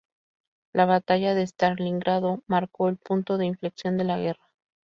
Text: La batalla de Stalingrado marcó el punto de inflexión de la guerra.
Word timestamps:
La 0.73 0.85
batalla 0.87 1.35
de 1.35 1.43
Stalingrado 1.43 2.41
marcó 2.47 2.89
el 2.89 2.97
punto 2.97 3.37
de 3.37 3.45
inflexión 3.45 3.99
de 3.99 4.05
la 4.05 4.17
guerra. 4.17 4.49